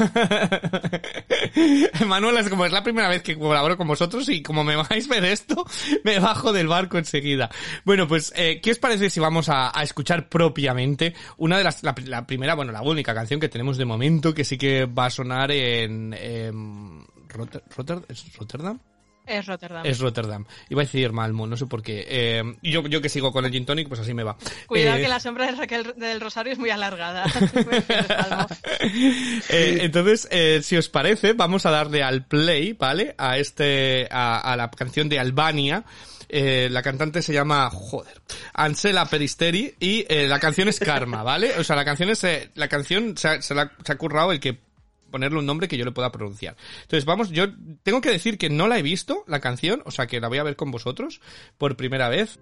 [2.07, 5.07] Manuel, es como es la primera vez que colaboro con vosotros y como me vais
[5.07, 5.65] a ver esto,
[6.03, 7.51] me bajo del barco enseguida.
[7.85, 11.83] Bueno, pues, eh, ¿qué os parece si vamos a, a escuchar propiamente una de las,
[11.83, 15.07] la, la primera, bueno, la única canción que tenemos de momento que sí que va
[15.07, 18.79] a sonar en, em, Rotter- Rotter- ¿es Rotterdam?
[19.27, 19.85] Es Rotterdam.
[19.85, 20.45] Es Rotterdam.
[20.71, 22.05] Iba a decir Malmo, no sé por qué.
[22.09, 24.37] Eh, y yo, yo que sigo con el Gin Tonic, pues así me va.
[24.69, 27.25] Cuidado Eh, que la sombra de Raquel del Rosario es muy alargada.
[29.49, 33.15] Eh, entonces, eh, si os parece, vamos a darle al play, ¿vale?
[33.19, 35.85] A este, a, a la canción de Albania.
[36.29, 38.21] La cantante se llama, joder,
[38.53, 41.53] Ansela Peristeri y la canción es Karma, ¿vale?
[41.59, 44.41] O sea, la canción es, la canción se ha, se la- se ha currado el
[44.41, 44.59] que
[45.11, 46.57] ponerle un nombre que yo le pueda pronunciar.
[46.83, 47.47] Entonces, vamos, yo
[47.83, 50.39] tengo que decir que no la he visto, la canción, o sea, que la voy
[50.39, 51.21] a ver con vosotros
[51.59, 52.39] por primera vez.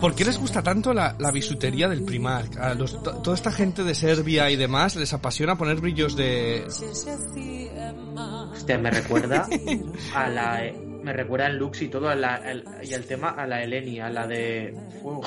[0.00, 2.56] ¿Por qué les gusta tanto la, la bisutería del Primark?
[2.58, 6.64] A los- to- toda esta gente de Serbia y demás les apasiona poner brillos de...
[8.52, 9.46] Hostia, me recuerda
[10.14, 10.62] a la.
[11.02, 14.00] Me recuerda el looks y todo a la, el- y el tema a la Eleni,
[14.00, 15.22] a la de fuego.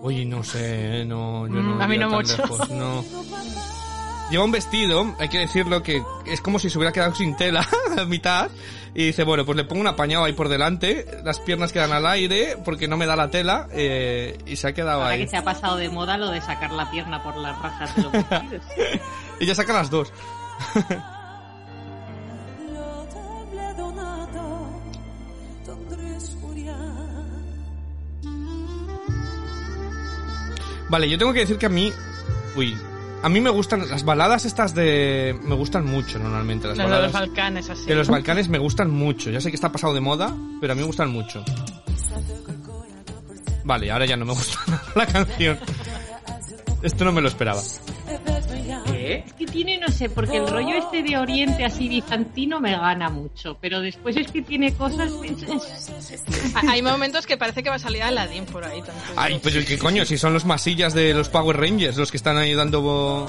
[0.00, 2.36] Oye, no sé, no, yo no Mm, a mí no mucho.
[2.38, 3.04] lejos, no.
[4.30, 7.66] Lleva un vestido, hay que decirlo, que es como si se hubiera quedado sin tela
[7.98, 8.50] a mitad.
[8.94, 12.06] Y dice, bueno, pues le pongo un apañado ahí por delante, las piernas quedan al
[12.06, 15.20] aire porque no me da la tela eh, y se ha quedado Ahora ahí.
[15.20, 18.02] que se ha pasado de moda lo de sacar la pierna por las rajas de
[18.02, 18.64] los vestidos.
[19.40, 20.12] Y ya saca las dos.
[30.88, 31.92] Vale, yo tengo que decir que a mí...
[32.56, 32.76] Uy.
[33.22, 35.36] A mí me gustan las baladas estas de...
[35.42, 36.68] Me gustan mucho normalmente.
[36.68, 37.86] Las Las de los baladas Balcanes, así.
[37.86, 39.30] de los Balcanes me gustan mucho.
[39.30, 41.44] Ya sé que está pasado de moda, pero a mí me gustan mucho.
[43.64, 45.58] Vale, ahora ya no me gusta nada la canción.
[46.82, 47.60] Esto no me lo esperaba.
[48.86, 49.24] ¿Qué?
[49.26, 53.08] Es que tiene, no sé, porque el rollo este de Oriente así bizantino me gana
[53.08, 55.10] mucho, pero después es que tiene cosas...
[56.54, 58.80] Ha- Hay momentos que parece que va a salir Aladdin por ahí.
[58.82, 58.92] tanto.
[59.16, 60.04] Ay, pero ¿qué coño?
[60.04, 63.28] Si son los masillas de los Power Rangers los que están ahí dando vo-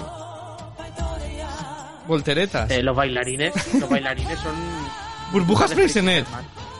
[2.07, 2.69] volteretas.
[2.71, 4.55] Eh, los bailarines, los bailarines son.
[5.31, 5.73] Burbujas.
[5.73, 6.25] Freysenet,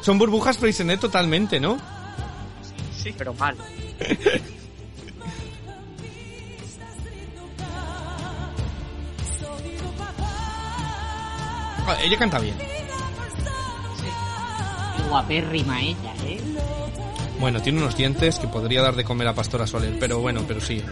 [0.02, 1.78] Son burbujas Freysenet totalmente, ¿no?
[2.98, 3.56] Sí, pero mal.
[12.02, 12.56] Ella canta bien.
[15.10, 16.40] Guapérrima ella, ¿eh?
[17.40, 20.62] Bueno, tiene unos dientes que podría dar de comer a Pastora Soler, pero bueno, pero
[20.62, 20.84] sí.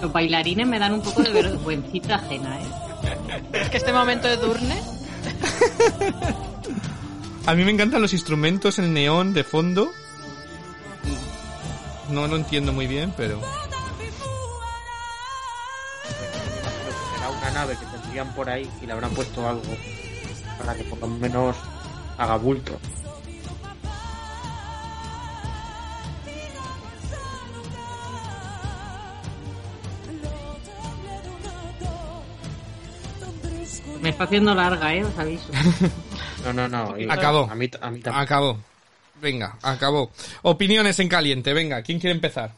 [0.00, 2.64] Los bailarines me dan un poco de vergüencita ajena, ¿eh?
[3.52, 4.80] Es que este momento de Durne,
[7.46, 9.90] A mí me encantan los instrumentos, el neón de fondo.
[12.14, 13.40] No lo entiendo muy bien, pero...
[17.12, 19.76] Será una nave que tendrían por ahí y le habrán puesto algo
[20.56, 21.56] para que por lo menos
[22.16, 22.78] haga bulto.
[34.00, 35.04] Me está haciendo larga, ¿eh?
[35.04, 35.48] Os aviso.
[36.44, 36.94] No, no, no.
[37.10, 37.48] Acabó.
[37.50, 38.22] A mí, a mí tampoco.
[38.22, 38.58] Acabó.
[39.24, 40.12] Venga, acabó.
[40.42, 42.52] Opiniones en caliente, venga, ¿quién quiere empezar?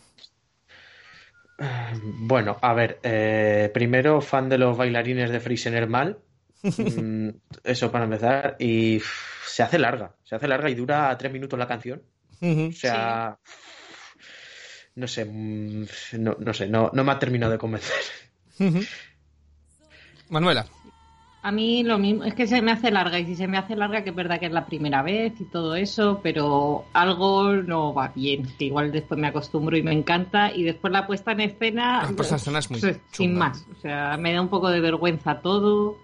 [2.03, 6.19] Bueno, a ver, eh, primero fan de los bailarines de Friesener mal.
[6.67, 7.29] Mm,
[7.63, 8.57] Eso para empezar.
[8.59, 9.01] Y
[9.47, 12.03] se hace larga, se hace larga y dura tres minutos la canción.
[12.43, 13.39] O sea,
[14.97, 15.87] no sé, mm,
[16.19, 17.95] no, no sé, no, no me ha terminado de convencer.
[20.29, 20.67] Manuela.
[21.47, 23.77] A mí lo mismo, es que se me hace larga y si se me hace
[23.77, 27.95] larga que es verdad que es la primera vez y todo eso, pero algo no
[27.95, 31.41] va bien, que igual después me acostumbro y me encanta y después la puesta en
[31.43, 34.49] escena, La puesta en escena es muy pues, sin más, o sea, me da un
[34.49, 35.97] poco de vergüenza todo.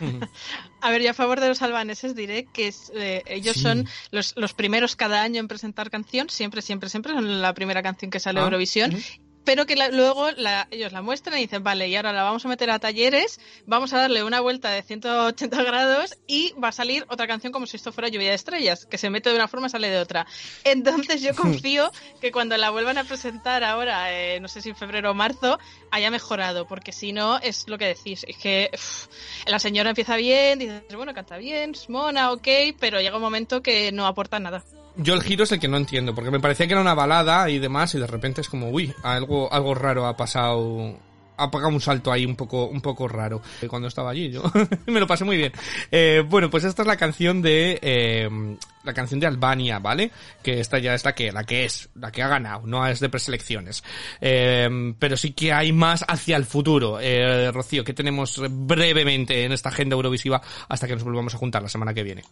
[0.80, 3.62] A ver, yo a favor de los albaneses diré que es, eh, ellos Sí.
[3.64, 7.82] son los, los primeros cada año en presentar canción, siempre, siempre, siempre son la primera
[7.82, 8.92] canción que sale a Ah, Eurovisión.
[9.48, 12.44] Pero que la- luego la- ellos la muestran y dicen, vale, y ahora la vamos
[12.44, 16.72] a meter a talleres, vamos a darle una vuelta de 180 grados y va a
[16.72, 19.48] salir otra canción como si esto fuera lluvia de estrellas, que se mete de una
[19.48, 20.26] forma y sale de otra.
[20.64, 21.34] Entonces yo
[21.64, 25.14] confío que cuando la vuelvan a presentar ahora, eh, no sé si en febrero o
[25.14, 25.58] marzo,
[25.90, 28.70] haya mejorado, porque si no, es lo que decís, es que
[29.46, 33.62] la señora empieza bien, dices, bueno, canta bien, es mona, ok, pero llega un momento
[33.62, 34.62] que no aporta nada.
[34.98, 37.48] Yo el giro es el que no entiendo, porque me parecía que era una balada
[37.50, 40.98] y demás, y de repente es como, uy, algo, algo raro ha pasado,
[41.36, 43.40] ha pegado un salto ahí un poco, un poco raro.
[43.62, 44.42] Eh, Cuando estaba allí, yo
[44.86, 45.52] me lo pasé muy bien.
[45.92, 48.28] Eh, bueno, pues esta es la canción de, eh,
[48.82, 50.10] la canción de Albania, ¿vale?
[50.42, 52.98] Que esta ya es la que, la que es, la que ha ganado, no es
[52.98, 53.84] de preselecciones.
[54.20, 56.98] Eh, pero sí que hay más hacia el futuro.
[57.00, 61.62] Eh, Rocío, ¿qué tenemos brevemente en esta agenda eurovisiva hasta que nos volvamos a juntar
[61.62, 62.24] la semana que viene?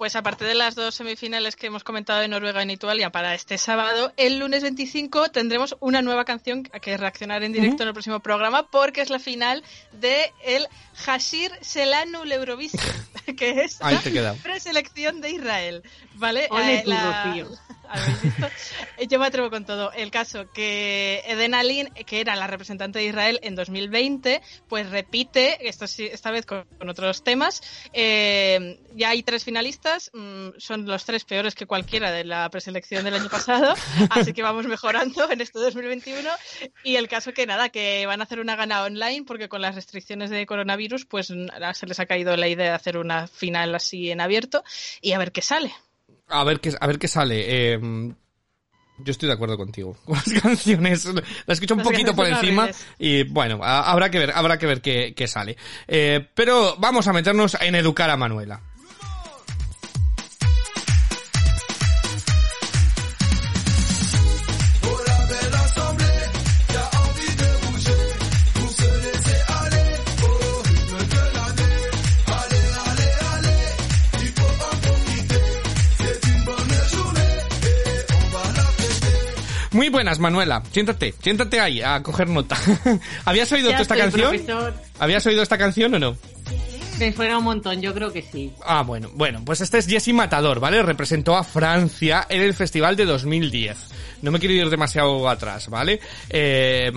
[0.00, 3.58] Pues aparte de las dos semifinales que hemos comentado de Noruega y Italia para este
[3.58, 7.92] sábado, el lunes 25 tendremos una nueva canción a que reaccionar en directo en el
[7.92, 10.66] próximo programa porque es la final de el
[11.04, 12.80] Hashir Selanu Eurovision,
[13.36, 15.82] que es Ahí la preselección de Israel.
[16.14, 16.48] ¿Vale?
[16.50, 17.48] Ole Eh, tu, la- Rocío.
[17.90, 18.48] ¿Habéis visto?
[19.08, 19.92] Yo me atrevo con todo.
[19.92, 25.68] El caso que Eden Alin, que era la representante de Israel en 2020, pues repite,
[25.68, 27.62] esto esta vez con, con otros temas.
[27.92, 33.04] Eh, ya hay tres finalistas, mm, son los tres peores que cualquiera de la preselección
[33.04, 33.74] del año pasado,
[34.10, 36.30] así que vamos mejorando en este 2021.
[36.84, 39.74] Y el caso que nada, que van a hacer una gana online porque con las
[39.74, 44.10] restricciones de coronavirus, pues se les ha caído la idea de hacer una final así
[44.10, 44.62] en abierto
[45.00, 45.72] y a ver qué sale.
[46.30, 47.44] A ver qué, a ver qué sale.
[47.74, 47.80] Eh,
[49.02, 49.96] yo estoy de acuerdo contigo.
[50.04, 51.04] Con las canciones,
[51.46, 52.86] la escucho un Las poquito por encima horribles.
[52.98, 55.56] y bueno, a- habrá que ver, habrá que ver qué, qué sale.
[55.88, 58.60] Eh, pero vamos a meternos en educar a Manuela.
[79.90, 80.62] Muy buenas, Manuela.
[80.70, 82.56] Siéntate, siéntate ahí a coger nota.
[83.24, 84.30] ¿Habías oído Ya tú esta canción?
[84.30, 84.74] profesor.
[85.00, 86.16] ¿Habías oído esta canción o no?
[87.00, 88.52] Me suena un montón, yo creo que sí.
[88.64, 90.82] Ah, bueno, bueno, pues este es Jesse Matador, ¿vale?
[90.82, 93.78] Representó a Francia en el festival de 2010.
[94.22, 95.98] No me quiero ir demasiado atrás, ¿vale?
[96.28, 96.92] Eh,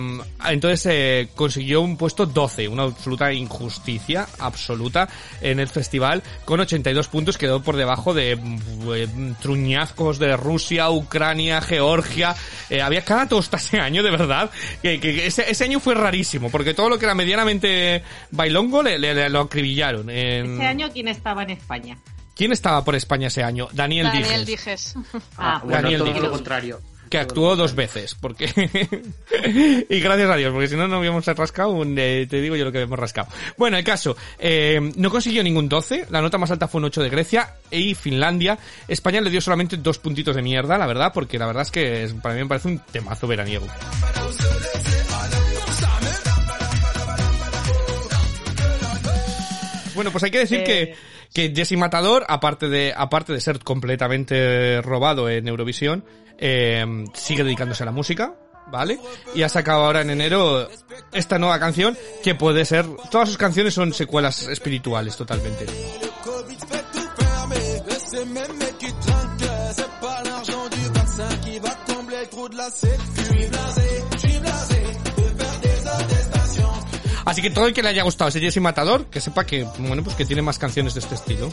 [0.46, 5.08] entonces eh, consiguió un puesto 12, una absoluta injusticia, absoluta,
[5.40, 9.08] en el festival, con 82 puntos, quedó por debajo de eh,
[9.40, 12.34] truñazcos de Rusia, Ucrania, Georgia.
[12.68, 14.50] Eh, había cada tosta ese año, de verdad,
[14.82, 19.30] que, ese año fue rarísimo, porque todo lo que era medianamente bailongo le, le- le
[19.30, 19.93] lo acribillaron.
[20.00, 21.98] En- Ese año, ¿quién estaba en España?
[22.34, 23.68] ¿Quién estaba por España ese año?
[23.72, 25.22] Daniel, Daniel Dijes, Dijes.
[25.38, 26.22] Ah, bueno, Daniel todo Díaz.
[26.22, 26.80] lo contrario.
[27.10, 28.46] que actuó dos veces, porque...
[29.88, 32.64] y gracias a Dios, porque si no, no habíamos rascado, un, eh, te digo yo
[32.64, 33.28] lo que habíamos rascado.
[33.56, 37.02] Bueno, el caso, eh, no consiguió ningún 12, la nota más alta fue un 8
[37.04, 38.58] de Grecia y Finlandia.
[38.88, 42.02] España le dio solamente dos puntitos de mierda, la verdad, porque la verdad es que
[42.02, 43.66] es- para mí me parece un temazo veraniego.
[49.94, 50.94] Bueno, pues hay que decir que,
[51.32, 56.04] que Jesse Matador, aparte de, aparte de ser completamente robado en Eurovisión,
[56.38, 58.34] eh, sigue dedicándose a la música,
[58.70, 58.98] ¿vale?
[59.34, 60.68] Y ha sacado ahora en enero
[61.12, 65.66] esta nueva canción que puede ser, todas sus canciones son secuelas espirituales totalmente.
[77.24, 80.02] Así que todo el que le haya gustado ese Jesse Matador, que sepa que, bueno,
[80.02, 81.52] pues que tiene más canciones de este estilo.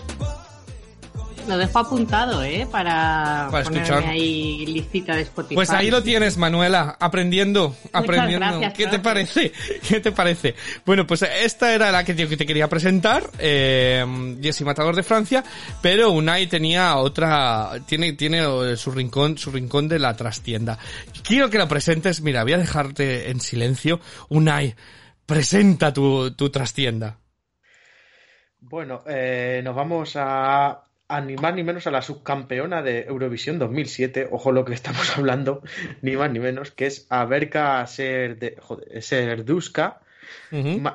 [1.47, 2.67] Lo dejo apuntado, ¿eh?
[2.71, 4.03] Para, Para escuchar.
[4.05, 5.55] ahí listita de Spotify.
[5.55, 8.45] Pues ahí lo tienes, Manuela, aprendiendo, aprendiendo.
[8.45, 9.51] gracias, ¿Qué te parece?
[9.87, 10.55] ¿Qué te parece?
[10.85, 14.05] Bueno, pues esta era la que te, que te quería presentar, eh,
[14.41, 15.43] Jesse Matador de Francia,
[15.81, 20.77] pero Unai tenía otra, tiene, tiene su rincón, su rincón de la trastienda.
[21.23, 23.99] Quiero que lo presentes, mira, voy a dejarte en silencio.
[24.29, 24.75] Unai,
[25.25, 27.17] presenta tu, tu trastienda.
[28.59, 34.29] Bueno, eh, nos vamos a, a ni menos a la subcampeona de Eurovisión 2007.
[34.31, 35.61] Ojo lo que estamos hablando,
[36.01, 39.99] ni más ni menos, que es Aberka Serde, joder, Serduska.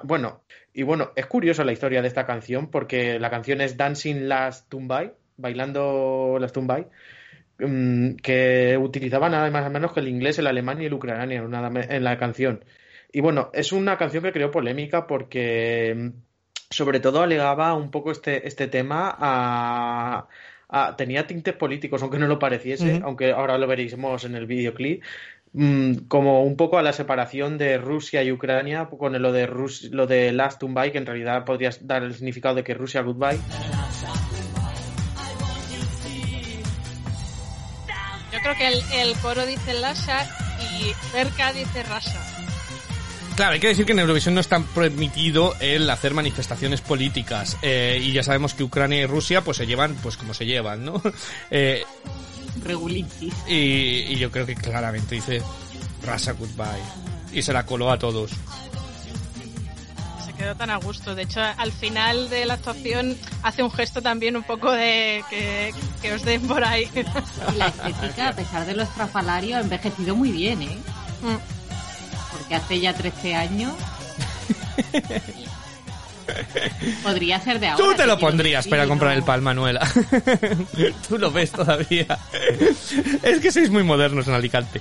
[0.05, 4.29] Bueno, y bueno, es curiosa la historia de esta canción porque la canción es Dancing
[4.29, 6.87] Last Tumbai, bailando las Tumbai,
[7.59, 11.83] mm, que utilizaba nada más o menos que el inglés, el alemán y el ucraniano
[11.89, 12.65] en la canción.
[13.13, 16.09] Y bueno, es una canción que creó polémica porque mm,
[16.71, 20.27] sobre todo alegaba un poco este, este tema a,
[20.69, 25.03] a- tenía tintes políticos, aunque no lo pareciese, aunque ahora lo veréis en el videoclip,
[25.53, 29.89] mm, como un poco a la separación de Rusia y Ucrania con lo de Rus-
[29.93, 33.39] lo de Last Goodbye, que en realidad podría dar el significado de que Rusia Goodbye.
[38.33, 40.25] Yo creo que el, el coro dice Lasha
[40.79, 42.21] y cerca dice Rasha.
[43.37, 48.01] Claro, hay que decir que en Eurovisión no está permitido el hacer manifestaciones políticas eh,
[48.03, 51.03] y ya sabemos que Ucrania y Rusia pues se llevan pues como se llevan, ¿no?
[51.51, 51.85] Eh,
[52.65, 53.35] Regulitis.
[53.47, 55.43] y, y yo creo que claramente dice
[56.03, 56.83] Rasa Goodbye
[57.33, 58.31] y se la coló a todos.
[60.25, 61.15] Se quedó tan a gusto.
[61.15, 65.75] De hecho, al final de la actuación hace un gesto también un poco de que,
[66.01, 66.89] que os den por ahí.
[67.55, 70.79] Y la estética, a pesar de lo estrafalario, ha envejecido muy bien, ¿eh?
[71.23, 71.56] Mm.
[72.47, 73.75] Porque hace ya 13 años.
[77.03, 77.85] Podría ser de ahora.
[77.85, 79.19] Tú te lo pondrías decir, para comprar ¿no?
[79.19, 79.81] el pan, Manuela.
[81.09, 82.07] Tú lo ves todavía.
[83.23, 84.81] Es que sois muy modernos en Alicante.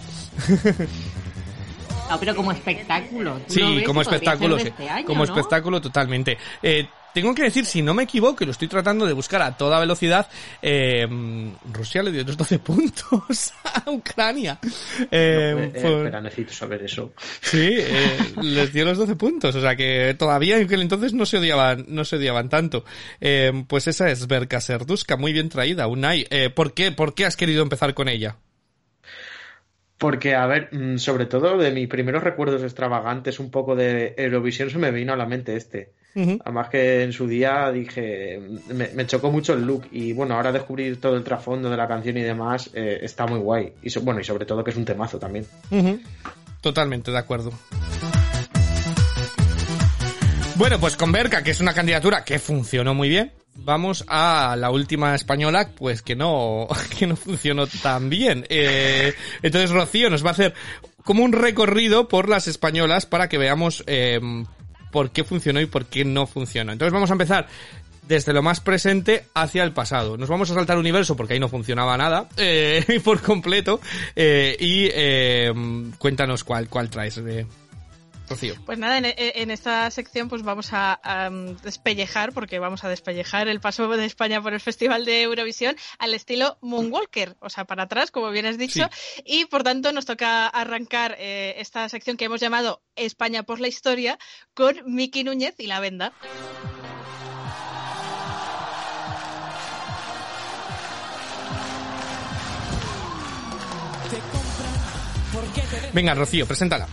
[2.10, 3.40] No, pero como espectáculo.
[3.48, 3.86] ¿Tú lo Sí, ves?
[3.86, 4.68] como espectáculo, sí.
[4.68, 5.34] este año, como ¿no?
[5.34, 6.38] espectáculo totalmente.
[6.62, 9.58] Eh, tengo que decir, si no me equivoco, y lo estoy tratando de buscar a
[9.58, 10.28] toda velocidad,
[10.62, 11.08] eh,
[11.74, 14.60] Rusia le dio los 12 puntos a Ucrania.
[15.10, 17.14] Eh, Eh, por- espera, necesito saber eso.
[17.42, 21.26] Sí, eh, les dio los 12 puntos, o sea que todavía en aquel entonces no
[21.26, 22.86] se odiaban, no se odiaban tanto.
[23.68, 26.28] Pues esa es Berka Serduska, muy bien traída, Unai.
[26.54, 26.92] ¿Por qué?
[26.92, 28.36] ¿Por qué has querido empezar con ella?
[29.98, 34.70] Porque, a ver, mm, sobre todo de mis primeros recuerdos extravagantes, un poco de Eurovisión,
[34.70, 35.94] se me vino a la mente este.
[36.16, 38.40] Además que en su día dije,
[38.74, 41.88] me, me chocó mucho el look y bueno, ahora descubrir todo el trasfondo de la
[41.88, 43.74] canción y demás eh, está muy guay.
[43.84, 45.46] Y so- bueno, y sobre todo que es un temazo también.
[46.62, 47.52] Totalmente de acuerdo.
[50.56, 54.72] Bueno, pues con Berka, que es una candidatura que funcionó muy bien, vamos a la
[54.72, 58.46] última española, pues que no, que no funcionó tan bien.
[58.50, 60.54] Eh, entonces Rocío nos va a hacer
[61.04, 64.20] como un recorrido por las españolas para que veamos eh,
[64.96, 66.72] por qué funcionó y por qué no funcionó.
[66.72, 67.48] Entonces vamos a empezar
[68.08, 70.16] desde lo más presente hacia el pasado.
[70.16, 73.82] Nos vamos a saltar universo porque ahí no funcionaba nada eh, por completo.
[74.16, 75.52] eh, y eh,
[75.98, 77.46] cuéntanos cuál, cuál traes, eh,
[78.28, 78.56] Rocío.
[78.66, 82.90] Pues nada, en, en esta sección pues vamos a, a, um, despellejar, porque vamos a
[82.90, 87.66] despellejar el paso de España por el Festival de Eurovisión al estilo Moonwalker, o sea,
[87.66, 89.22] para atrás, como bien has dicho, Sí.
[89.26, 93.68] y por tanto nos toca arrancar eh, esta sección que hemos llamado España por la
[93.68, 94.18] historia
[94.54, 96.14] con Miki Núñez y la venda.
[105.94, 106.88] Venga, Rocío, preséntala.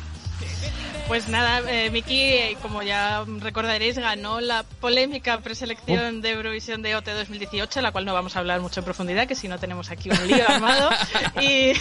[1.12, 6.96] Pues nada, eh, Miki, eh, como ya recordaréis, ganó la polémica preselección de Eurovisión de
[6.96, 9.90] OT 2018, la cual no vamos a hablar mucho en profundidad, que si no tenemos
[9.90, 10.88] aquí un lío armado.
[11.42, 11.72] y,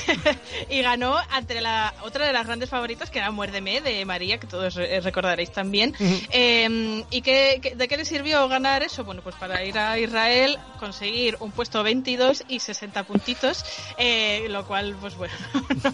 [0.70, 4.48] y ganó ante la otra de las grandes favoritas, que era Muérdeme, de María, que
[4.48, 5.96] todos recordaréis también.
[6.32, 9.06] Eh, ¿Y qué, qué- de qué le sirvió ganar eso?
[9.06, 13.64] Bueno, pues para ir a Israel, conseguir un puesto 22 y 60 puntitos,
[13.98, 15.34] eh, lo cual, pues bueno,
[15.86, 15.94] no,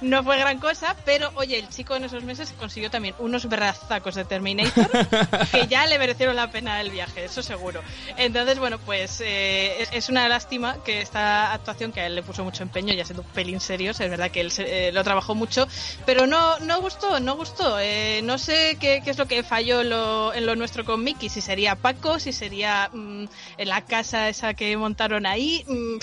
[0.00, 4.14] no fue gran cosa, pero oye, el chico en esos meses consiguió también unos brazacos
[4.14, 4.88] de Terminator
[5.52, 7.82] que ya le merecieron la pena el viaje, eso seguro.
[8.16, 12.44] Entonces, bueno, pues eh, es, una lástima que esta actuación, que a él le puso
[12.44, 15.34] mucho empeño, ya siendo un pelín serios, es verdad que él se- eh, lo trabajó
[15.34, 15.66] mucho,
[16.04, 17.78] pero no, no gustó, no gustó.
[17.80, 21.28] Eh, no sé qué, qué es lo que falló lo- en lo nuestro con Mickey,
[21.28, 23.24] si sería Paco, si sería mm,
[23.58, 25.64] en la casa esa que montaron ahí.
[25.66, 25.96] mm,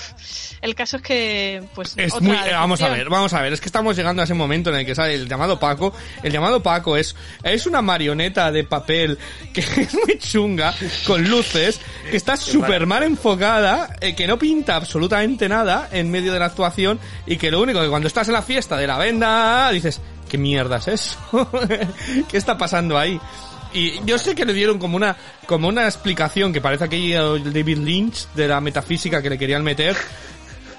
[0.62, 3.60] el caso es que, pues, Es otra muy, vamos a ver, vamos a ver, es
[3.60, 5.94] que estamos llegando a ese momento en el que sale el llamado Paco.
[6.22, 9.18] El llamado Paco es, es una marioneta de papel
[9.52, 10.74] que es muy chunga,
[11.06, 16.32] con luces, que está súper mal enfocada, eh, que no pinta absolutamente nada en medio
[16.32, 18.98] de la actuación y que lo único que cuando estás en la fiesta de la
[18.98, 21.18] venda dices, ¿qué mierda es eso?
[22.28, 23.20] ¿Qué está pasando ahí?
[23.74, 25.16] Y yo sé que le dieron como una,
[25.46, 29.64] como una explicación que parece aquello el David Lynch de la metafísica que le querían
[29.64, 29.96] meter.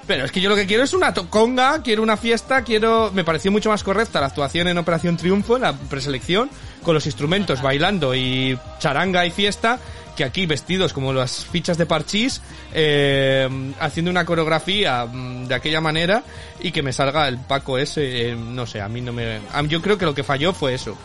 [0.06, 3.10] Pero es que yo lo que quiero es una toconga, quiero una fiesta, quiero...
[3.12, 6.48] Me pareció mucho más correcta la actuación en Operación Triunfo, en la preselección,
[6.82, 9.80] con los instrumentos bailando y charanga y fiesta,
[10.16, 12.40] que aquí vestidos como las fichas de parchís,
[12.72, 13.48] eh,
[13.80, 16.22] haciendo una coreografía mm, de aquella manera
[16.60, 19.40] y que me salga el Paco ese, eh, no sé, a mí no me...
[19.68, 20.96] yo creo que lo que falló fue eso.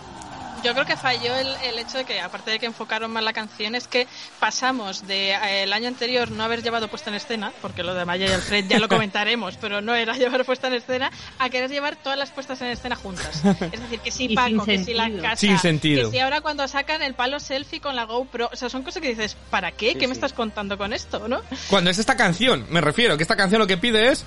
[0.64, 3.34] Yo creo que falló el, el hecho de que, aparte de que enfocaron mal la
[3.34, 4.08] canción, es que
[4.40, 8.06] pasamos de eh, el año anterior no haber llevado puesta en escena, porque lo de
[8.06, 11.70] Maya y Alfred ya lo comentaremos, pero no era llevar puesta en escena, a querer
[11.70, 13.42] llevar todas las puestas en escena juntas.
[13.72, 16.10] Es decir, que si Paco, que si la casa, Sin sentido.
[16.12, 19.02] que si ahora cuando sacan el palo selfie con la GoPro, o sea, son cosas
[19.02, 19.94] que dices, ¿para qué?
[19.94, 20.20] Sí, ¿Qué me sí.
[20.20, 21.42] estás contando con esto, no?
[21.70, 24.24] Cuando es esta canción, me refiero, que esta canción lo que pide es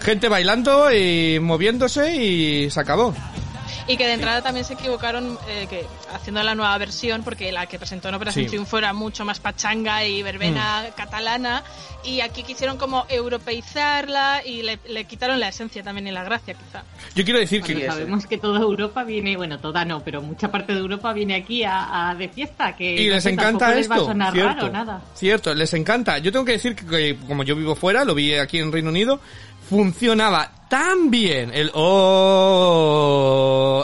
[0.00, 3.14] gente bailando y moviéndose y se acabó.
[3.86, 7.66] Y que de entrada también se equivocaron eh, que haciendo la nueva versión, porque la
[7.66, 8.48] que presentó en Operación Sí.
[8.48, 11.62] Triunfo era mucho más pachanga y verbena catalana,
[12.02, 16.54] y aquí quisieron como europeizarla y le, le quitaron la esencia también y la gracia,
[16.54, 16.82] quizá.
[17.14, 17.86] Yo quiero decir que...
[17.86, 21.62] sabemos que toda Europa viene, bueno, toda no, pero mucha parte de Europa viene aquí
[21.64, 24.08] a, a de fiesta, que Y no les sé, encanta tampoco les va a esto,
[24.08, 25.02] sonar cierto, raro, nada.
[25.14, 26.18] cierto, les encanta.
[26.18, 28.88] Yo tengo que decir que, que como yo vivo fuera, lo vi aquí en Reino
[28.90, 29.20] Unido,
[29.68, 33.06] funcionaba tan bien el oh,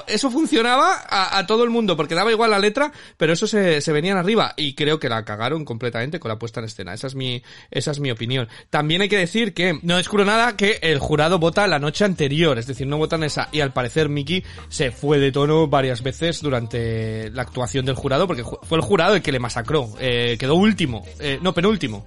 [0.08, 3.80] eso funcionaba a, a todo el mundo porque daba igual la letra, pero eso se,
[3.80, 6.92] se venían arriba y creo que la cagaron completamente con la puesta en escena.
[6.92, 8.48] Esa es mi esa es mi opinión.
[8.70, 12.58] También hay que decir que no descubro nada que el jurado vota la noche anterior,
[12.58, 16.42] es decir, no votan esa y al parecer Mickey se fue de tono varias veces
[16.42, 20.56] durante la actuación del jurado porque fue el jurado el que le masacró, eh, quedó
[20.56, 22.04] último, eh, no penúltimo.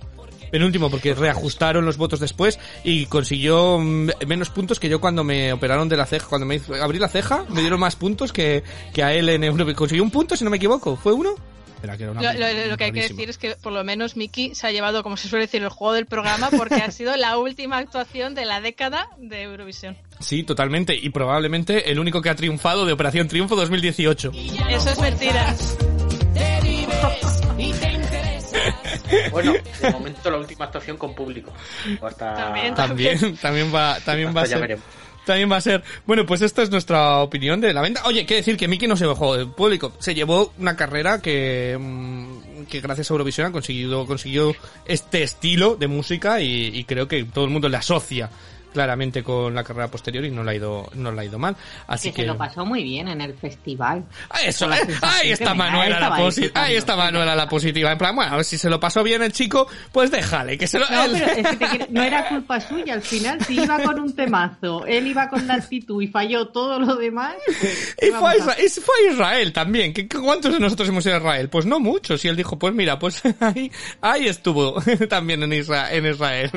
[0.54, 5.52] Penúltimo, porque reajustaron los votos después y consiguió mm, menos puntos que yo cuando me
[5.52, 6.28] operaron de la ceja.
[6.28, 8.62] Cuando me hizo- abrí la ceja, me dieron más puntos que,
[8.94, 9.74] que a él en Europa.
[9.74, 10.96] Consiguió un punto, si no me equivoco.
[10.96, 11.32] ¿Fue uno?
[11.82, 13.84] Era que era una- Lo, lo- lo que hay que decir es que por lo
[13.84, 16.92] menos Miki se ha llevado, como se suele decir, el juego del programa porque ha
[16.92, 19.98] sido la última actuación de la década de Eurovisión.
[20.20, 20.96] Sí, totalmente.
[20.96, 24.32] Y probablemente el único que ha triunfado de Operación Triunfo 2018.
[24.70, 25.56] Eso es mentira.
[29.32, 31.52] Bueno, de momento la última actuación con público.
[32.02, 32.34] Hasta...
[32.34, 32.76] También.
[32.76, 34.60] También, también va, también va a ser.
[34.60, 34.86] veremos.
[35.26, 35.84] También va a ser.
[36.06, 38.02] Bueno, pues esta es nuestra opinión de la venta.
[38.06, 39.94] Oye, quiere decir que Miki no se dejó del público.
[40.00, 44.54] Se llevó una carrera que, mm, que gracias a Eurovisión ha conseguido, consiguió
[44.86, 48.30] este estilo de música y, y creo que todo el mundo le asocia
[48.74, 51.56] claramente con la carrera posterior y no le ha ido, no le ha ido mal.
[51.88, 52.22] Así que que.
[52.24, 54.04] se lo pasó muy bien en el festival.
[54.30, 56.62] Ah, Eso, la eh, ahí está Manuela la positiva.
[56.64, 57.92] Ahí está Manuela la positiva.
[57.92, 60.90] En plan, bueno, si se lo pasó bien el chico, pues déjale, que se lo.
[60.90, 63.40] No, él- pero es que te quiero- no era culpa suya al final.
[63.46, 67.36] Si iba con un temazo, él iba con la actitud y falló todo lo demás.
[68.02, 69.94] Y vamos fue a, a- Isra- y fue a Israel también.
[69.94, 71.50] ¿Qué, cuántos de nosotros hemos ido a Israel?
[71.50, 72.24] Pues no muchos.
[72.26, 73.72] Y él dijo, pues mira, pues ahí,
[74.02, 76.52] ahí estuvo también en, Isra- en Israel.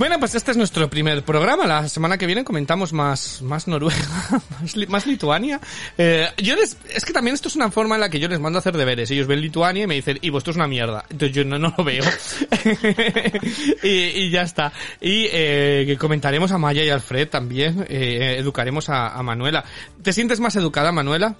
[0.00, 1.66] Bueno, pues este es nuestro primer programa.
[1.66, 4.00] La semana que viene comentamos más, más Noruega,
[4.62, 5.60] más, más Lituania.
[5.98, 8.40] Eh, yo les, es que también esto es una forma en la que yo les
[8.40, 9.10] mando hacer deberes.
[9.10, 11.04] Ellos ven Lituania y me dicen, Ivo, esto es una mierda.
[11.10, 12.02] Entonces yo no, no lo veo.
[13.82, 14.72] y, y ya está.
[15.02, 17.84] Y eh, comentaremos a Maya y Alfred también.
[17.86, 19.66] Eh, educaremos a Manuela.
[20.02, 21.36] ¿Te sientes más educada, Manuela?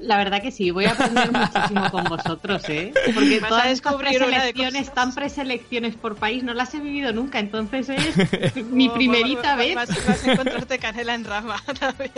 [0.00, 2.92] La verdad que sí, voy a aprender muchísimo con vosotros, ¿eh?
[3.14, 8.56] Porque todas estas preselecciones, tan preselecciones por país, no las he vivido nunca, entonces es
[8.70, 9.74] mi Oh, primerita vez.
[9.74, 12.12] Vas, vas a encontrarte canela en rama también.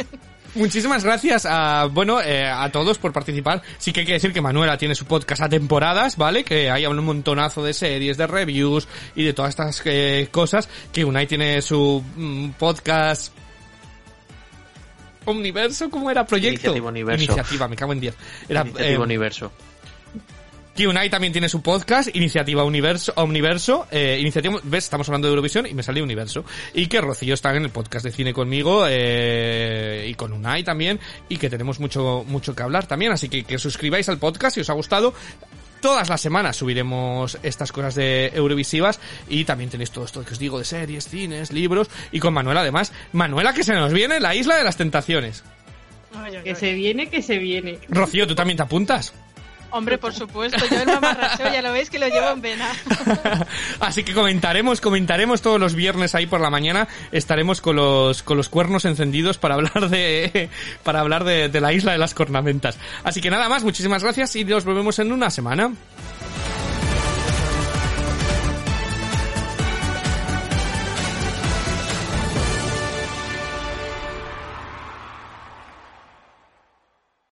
[0.54, 3.62] Muchísimas gracias a, bueno, eh, a todos por participar.
[3.78, 6.44] Sí que hay que decir que Manuela tiene su podcast a temporadas, ¿vale?
[6.44, 10.68] Que hay un montonazo de series, de reviews y de todas estas eh, cosas.
[10.92, 13.32] Que Unai tiene su mm, podcast...
[15.30, 16.26] Universo, ¿cómo era?
[16.26, 16.66] Proyecto.
[16.66, 17.24] Iniciativa Universo.
[17.24, 18.14] Iniciativa, me cago en 10.
[18.48, 19.52] Era, Iniciativa eh, Universo.
[20.74, 25.32] que Unai también tiene su podcast, Iniciativa Universo, Omniverso, eh, Iniciativa, ves, estamos hablando de
[25.32, 26.44] Eurovisión y me sale Universo.
[26.74, 30.98] Y que Rocío está en el podcast de cine conmigo, eh, y con Unai también,
[31.28, 34.60] y que tenemos mucho, mucho que hablar también, así que que suscribáis al podcast si
[34.60, 35.14] os ha gustado.
[35.82, 40.38] Todas las semanas subiremos estas cosas de Eurovisivas y también tenéis todo esto que os
[40.38, 42.92] digo de series, cines, libros y con Manuela además.
[43.12, 45.42] Manuela que se nos viene la isla de las tentaciones.
[46.14, 47.80] Ay, ay, Que se viene, que se viene.
[47.88, 49.12] Rocío, ¿tú también te apuntas?
[49.72, 52.68] Hombre, por supuesto, yo el mamarracheo ya lo veis que lo llevo en vena.
[53.80, 56.88] Así que comentaremos, comentaremos todos los viernes ahí por la mañana.
[57.10, 60.50] Estaremos con los, con los cuernos encendidos para hablar de,
[60.82, 62.78] para hablar de, de la isla de las cornamentas.
[63.02, 65.72] Así que nada más, muchísimas gracias y nos volvemos en una semana.